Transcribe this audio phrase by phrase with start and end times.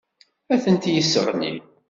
[0.53, 1.53] Ad tent-yesseɣli.